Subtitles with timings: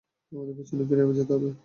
[0.31, 1.51] আমাদের পিছনে ফিরে যেতে হবে।